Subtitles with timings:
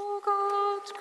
[0.00, 0.92] O Gott,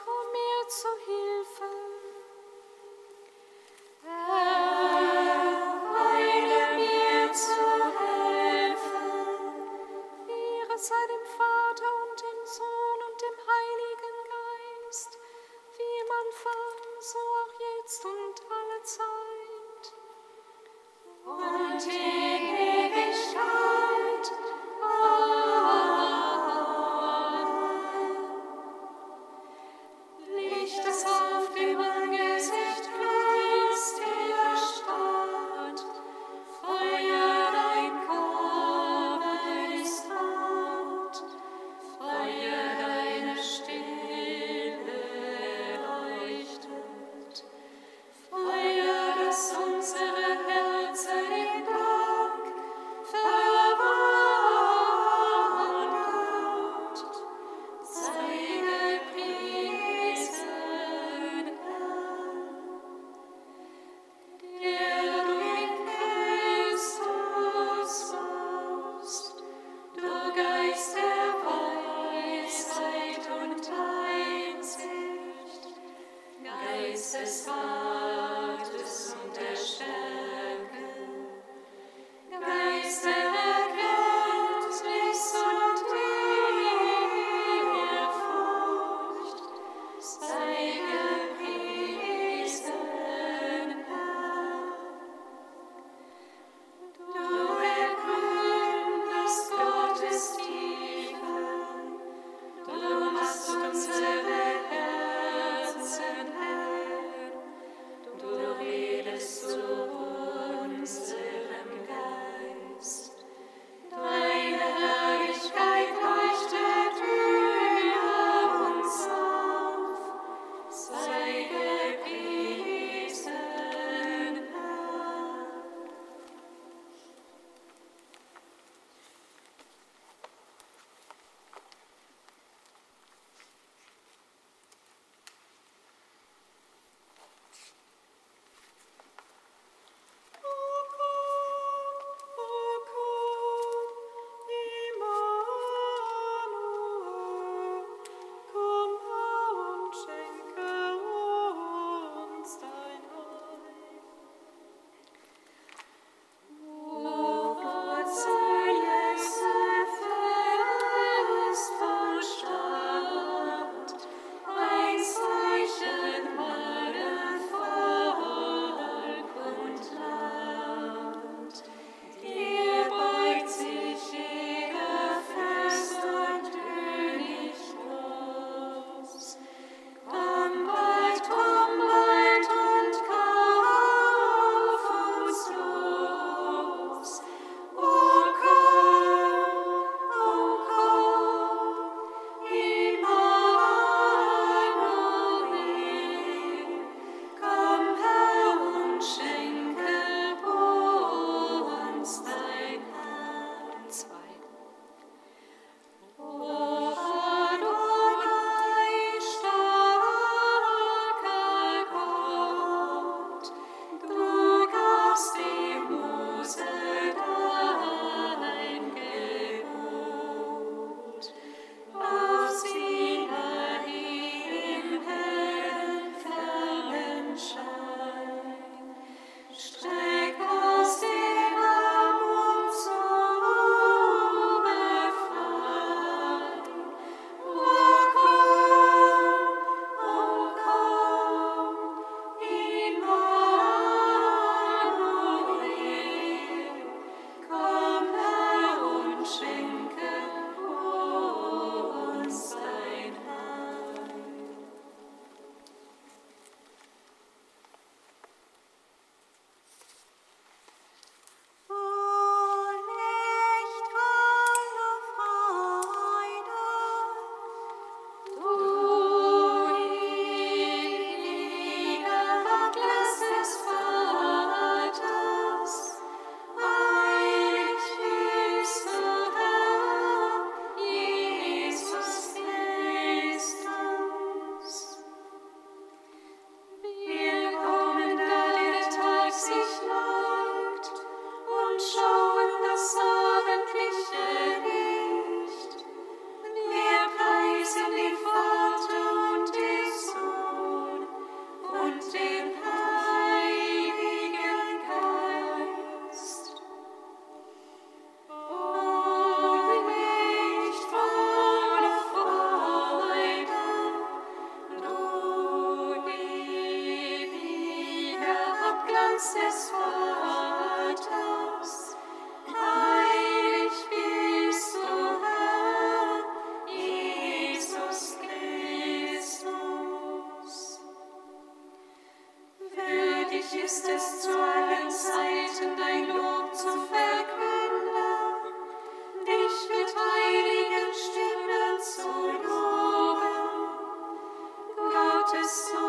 [345.48, 345.87] so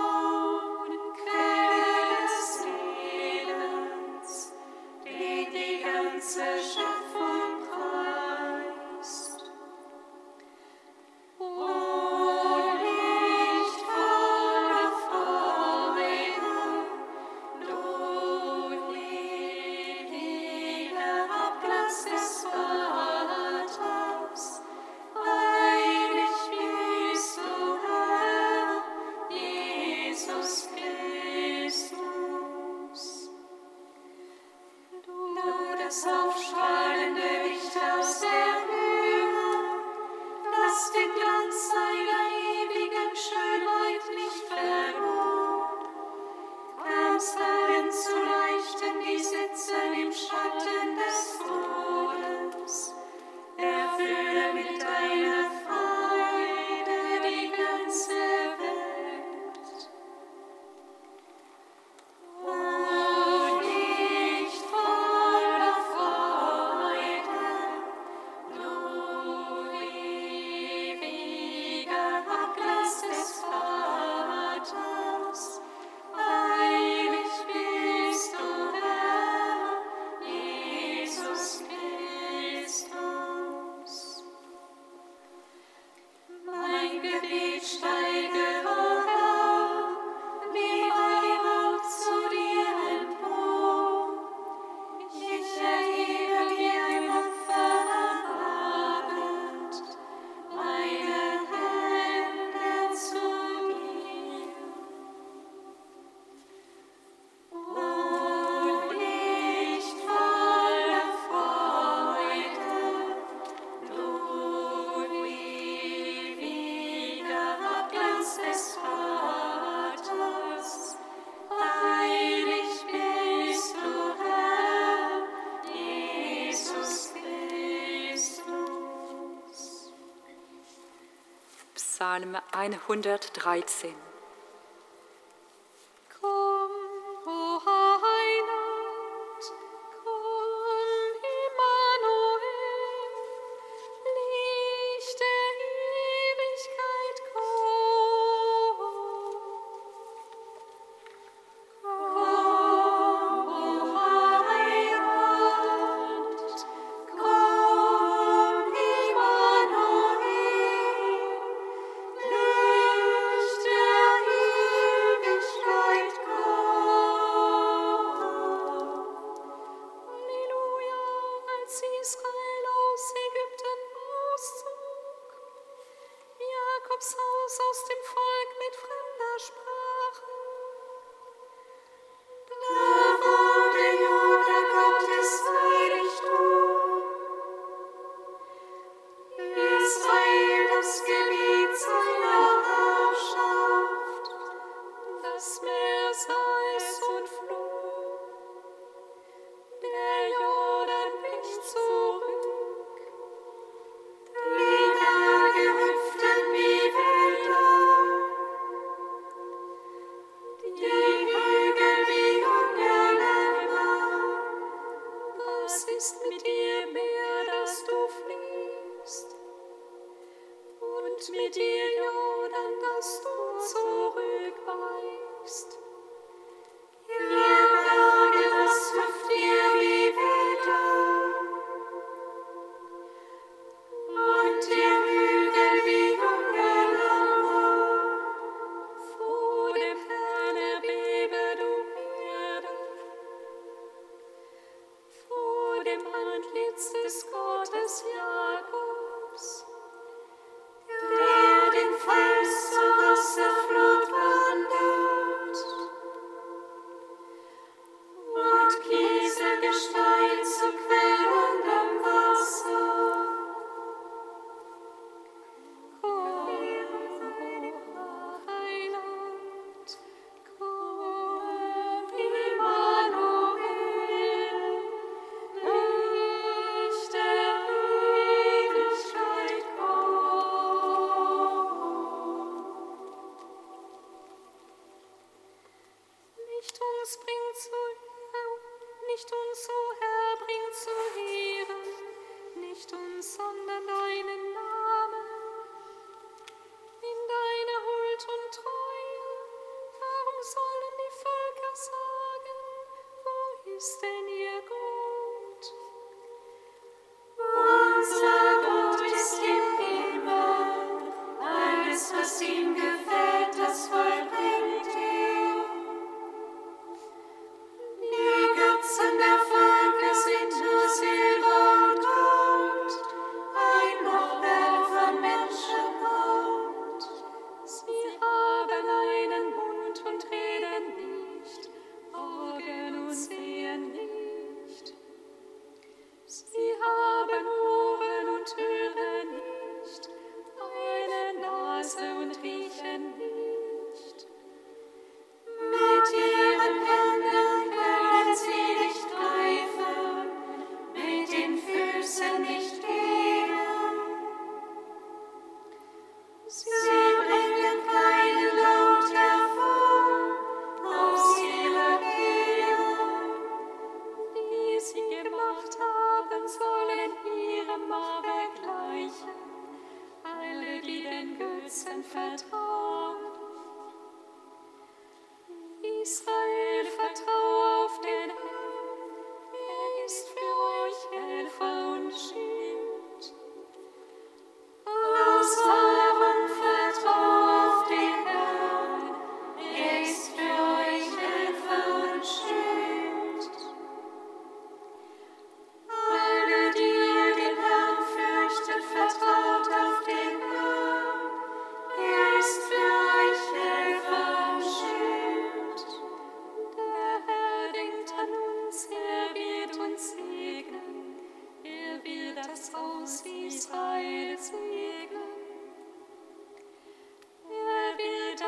[132.66, 134.07] 113.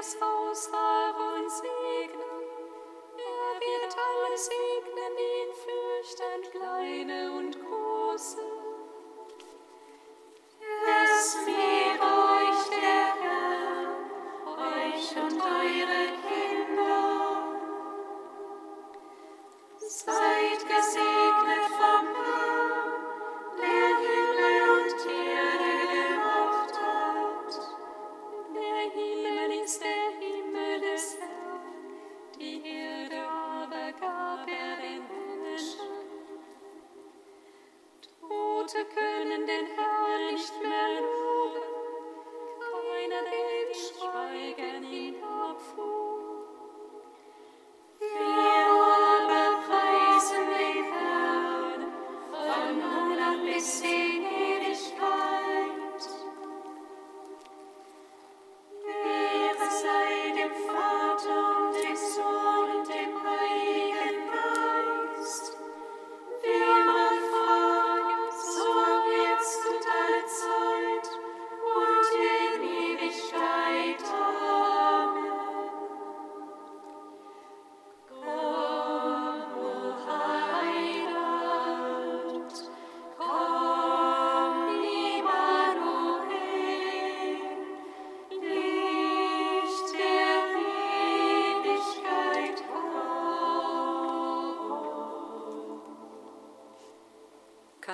[0.01, 2.47] das Haus Aaron segnen.
[3.19, 8.50] Er wird alle segnen, ihn fürchten, kleine und große.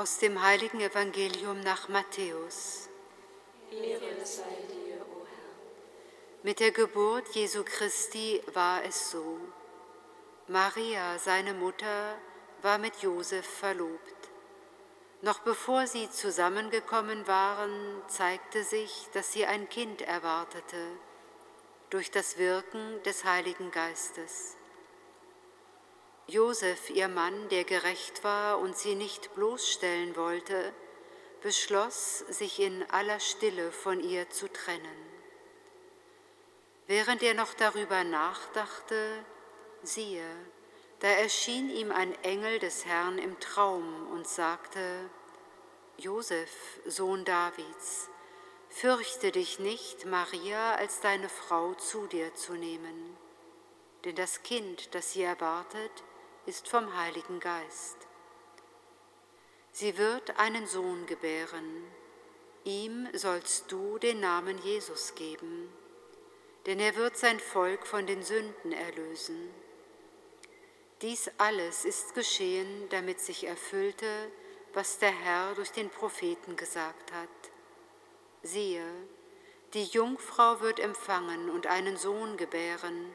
[0.00, 2.88] Aus dem heiligen Evangelium nach Matthäus.
[3.70, 6.42] Ehre sei dir, o Herr.
[6.42, 9.38] Mit der Geburt Jesu Christi war es so.
[10.48, 12.16] Maria, seine Mutter,
[12.62, 14.30] war mit Josef verlobt.
[15.20, 20.82] Noch bevor sie zusammengekommen waren, zeigte sich, dass sie ein Kind erwartete,
[21.90, 24.56] durch das Wirken des Heiligen Geistes.
[26.30, 30.72] Josef, ihr Mann, der gerecht war und sie nicht bloßstellen wollte,
[31.42, 35.10] beschloss, sich in aller Stille von ihr zu trennen.
[36.86, 39.24] Während er noch darüber nachdachte,
[39.82, 40.24] siehe,
[41.00, 45.10] da erschien ihm ein Engel des Herrn im Traum und sagte,
[45.96, 48.08] Josef, Sohn Davids,
[48.68, 53.16] fürchte dich nicht, Maria als deine Frau zu dir zu nehmen,
[54.04, 55.90] denn das Kind, das sie erwartet,
[56.46, 57.96] ist vom Heiligen Geist.
[59.72, 61.84] Sie wird einen Sohn gebären,
[62.64, 65.72] ihm sollst du den Namen Jesus geben,
[66.66, 69.50] denn er wird sein Volk von den Sünden erlösen.
[71.02, 74.30] Dies alles ist geschehen, damit sich erfüllte,
[74.74, 77.28] was der Herr durch den Propheten gesagt hat.
[78.42, 78.84] Siehe,
[79.74, 83.14] die Jungfrau wird empfangen und einen Sohn gebären,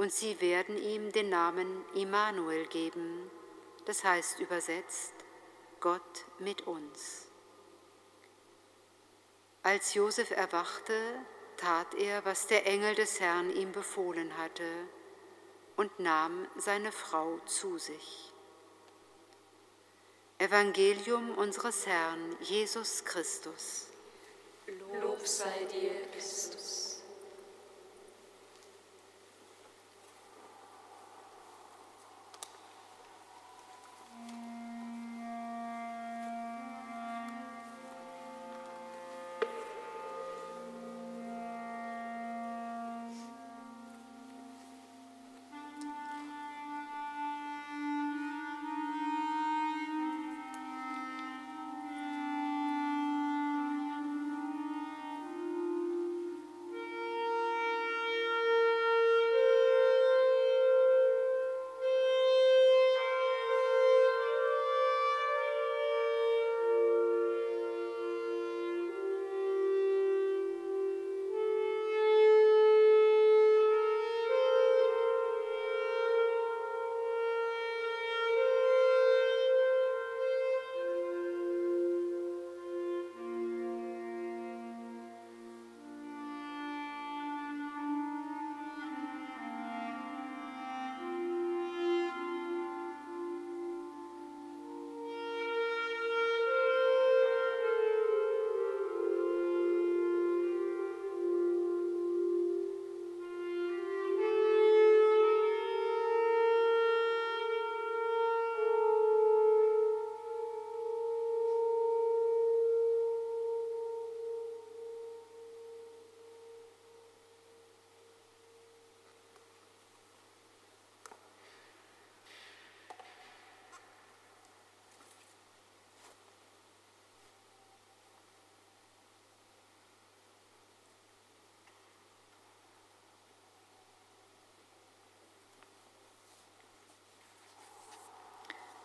[0.00, 3.30] und sie werden ihm den Namen Immanuel geben,
[3.84, 5.12] das heißt übersetzt
[5.78, 7.26] Gott mit uns.
[9.62, 10.94] Als Josef erwachte,
[11.58, 14.64] tat er, was der Engel des Herrn ihm befohlen hatte,
[15.76, 18.32] und nahm seine Frau zu sich.
[20.38, 23.88] Evangelium unseres Herrn Jesus Christus.
[25.02, 26.79] Lob sei dir, Christus.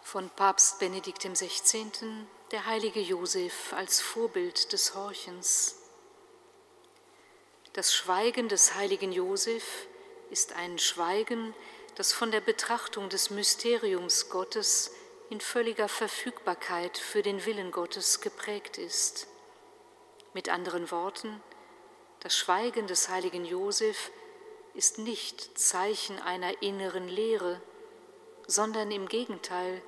[0.05, 1.89] Von Papst Benedikt XVI.
[2.51, 5.77] der heilige Josef als Vorbild des Horchens.
[7.73, 9.87] Das Schweigen des heiligen Josef
[10.29, 11.55] ist ein Schweigen,
[11.95, 14.91] das von der Betrachtung des Mysteriums Gottes
[15.31, 19.25] in völliger Verfügbarkeit für den Willen Gottes geprägt ist.
[20.35, 21.41] Mit anderen Worten,
[22.19, 24.11] das Schweigen des heiligen Josef
[24.75, 27.59] ist nicht Zeichen einer inneren Leere,
[28.45, 29.81] sondern im Gegenteil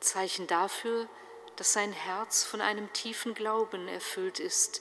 [0.00, 1.08] Zeichen dafür,
[1.56, 4.80] dass sein Herz von einem tiefen Glauben erfüllt ist,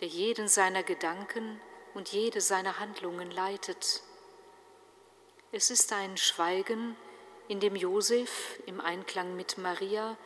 [0.00, 1.60] der jeden seiner Gedanken
[1.94, 4.02] und jede seiner Handlungen leitet.
[5.52, 6.96] Es ist ein Schweigen,
[7.48, 10.16] in dem Josef im Einklang mit Maria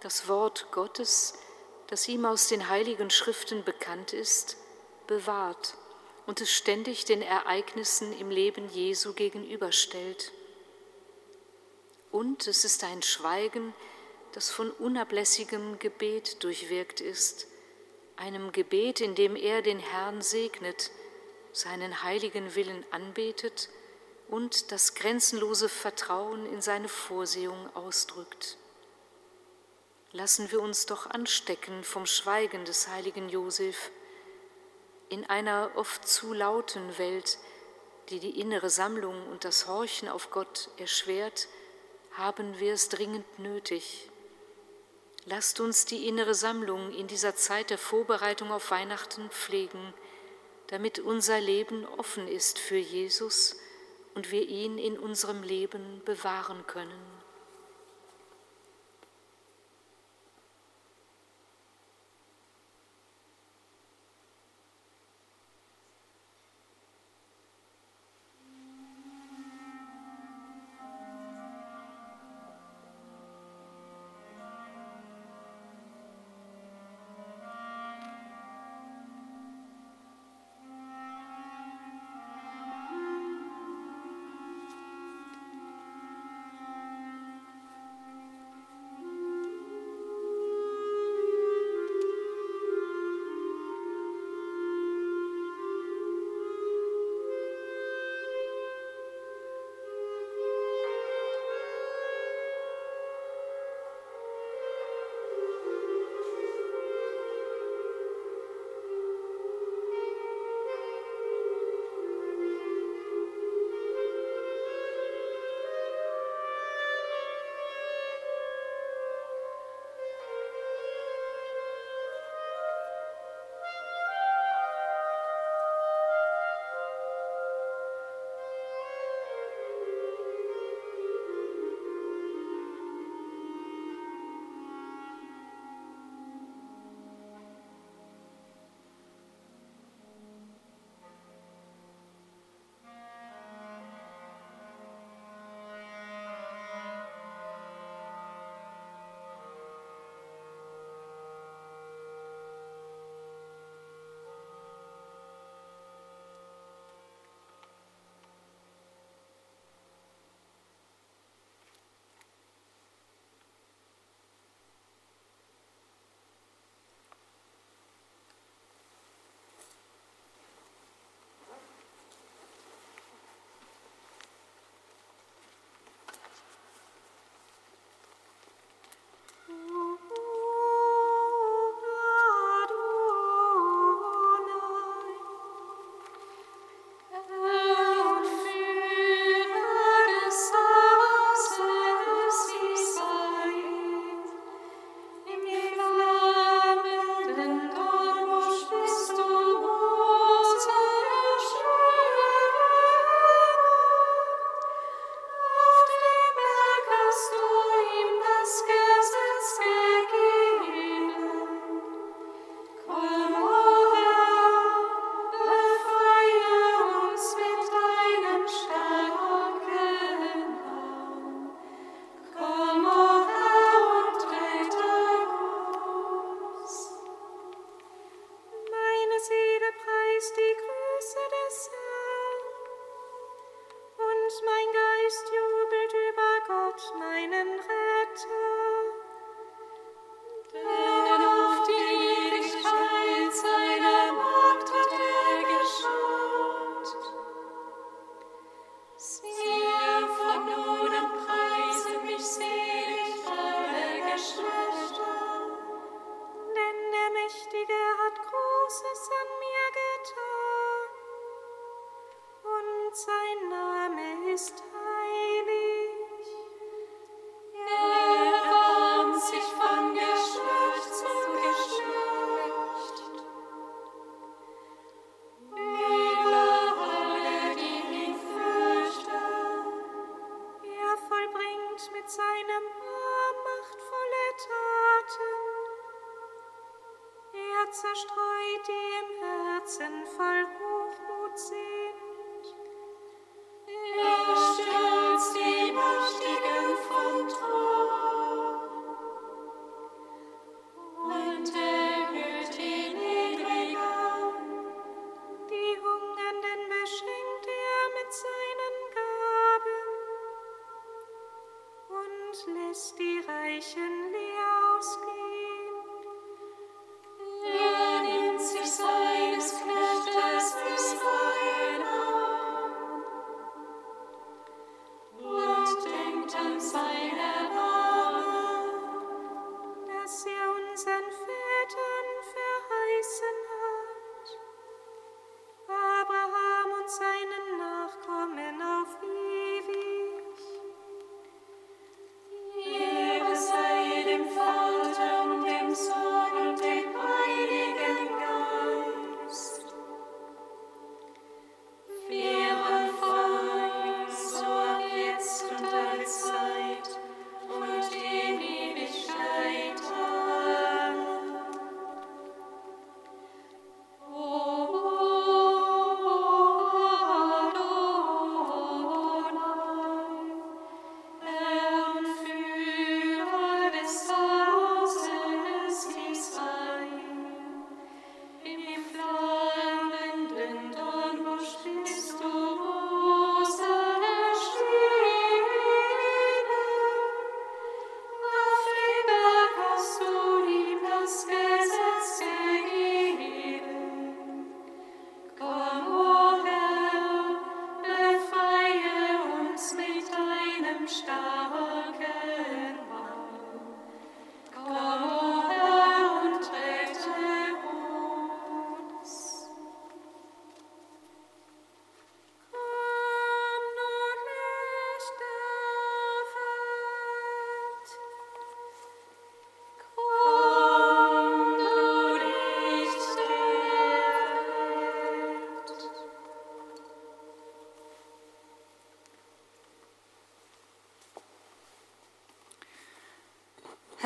[0.00, 1.34] das Wort Gottes,
[1.88, 4.56] das ihm aus den heiligen Schriften bekannt ist,
[5.06, 5.74] bewahrt
[6.26, 10.32] und es ständig den Ereignissen im Leben Jesu gegenüberstellt.
[12.10, 13.74] Und es ist ein Schweigen,
[14.32, 17.46] das von unablässigem Gebet durchwirkt ist,
[18.16, 20.90] einem Gebet, in dem er den Herrn segnet,
[21.52, 23.68] seinen heiligen Willen anbetet
[24.28, 28.56] und das grenzenlose Vertrauen in seine Vorsehung ausdrückt.
[30.12, 33.90] lassen wir uns doch anstecken vom Schweigen des heiligen Josef.
[35.10, 37.38] In einer oft zu lauten Welt,
[38.08, 41.48] die die innere Sammlung und das Horchen auf Gott erschwert,
[42.18, 44.10] haben wir es dringend nötig.
[45.24, 49.94] Lasst uns die innere Sammlung in dieser Zeit der Vorbereitung auf Weihnachten pflegen,
[50.66, 53.56] damit unser Leben offen ist für Jesus
[54.14, 57.17] und wir ihn in unserem Leben bewahren können.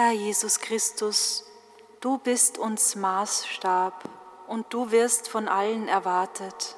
[0.04, 1.44] Herr Jesus Christus,
[2.00, 4.10] du bist uns Maßstab
[4.48, 6.74] und du wirst von allen erwartet.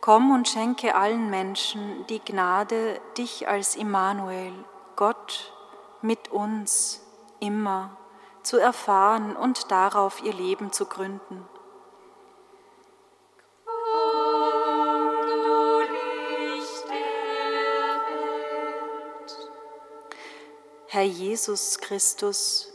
[0.00, 4.54] Komm und schenke allen Menschen die Gnade, dich als Immanuel,
[4.96, 5.52] Gott
[6.00, 7.02] mit uns
[7.38, 7.98] immer
[8.42, 11.46] zu erfahren und darauf ihr Leben zu gründen.
[20.96, 22.72] Herr Jesus Christus,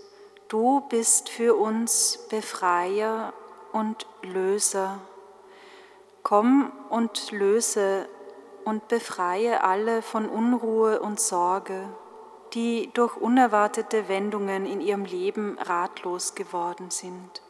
[0.47, 3.33] du bist für uns Befreier
[3.71, 4.99] und Löser.
[6.21, 8.07] Komm und löse
[8.63, 11.89] und befreie alle von Unruhe und Sorge,
[12.53, 17.41] die durch unerwartete Wendungen in ihrem Leben ratlos geworden sind.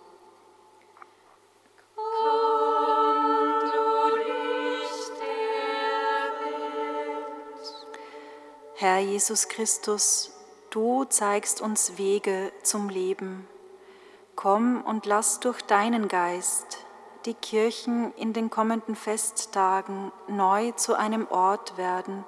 [8.75, 10.31] Herr Jesus Christus,
[10.71, 13.47] du zeigst uns Wege zum Leben.
[14.35, 16.85] Komm und lass durch deinen Geist
[17.25, 22.23] die Kirchen in den kommenden Festtagen neu zu einem Ort werden,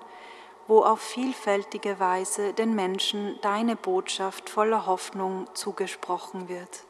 [0.68, 6.84] wo auf vielfältige Weise den Menschen deine Botschaft voller Hoffnung zugesprochen wird.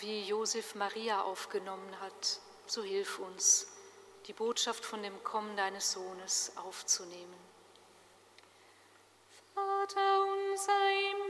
[0.00, 3.66] Wie Josef Maria aufgenommen hat, so hilf uns,
[4.26, 7.34] die Botschaft von dem Kommen deines Sohnes aufzunehmen.
[9.54, 11.23] Vater unser im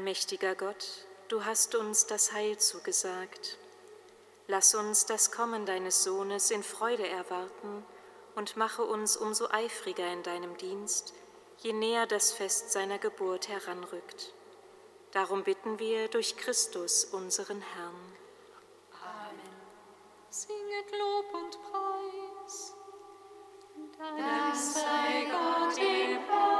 [0.00, 3.58] Allmächtiger Gott, du hast uns das Heil zugesagt.
[4.46, 7.84] Lass uns das Kommen deines Sohnes in Freude erwarten
[8.34, 11.12] und mache uns umso eifriger in deinem Dienst,
[11.58, 14.32] je näher das Fest seiner Geburt heranrückt.
[15.10, 18.12] Darum bitten wir durch Christus, unseren Herrn.
[19.02, 19.52] Amen.
[20.30, 22.74] Singet Lob und Preis.
[23.98, 26.59] Dank sei Gott im Herrn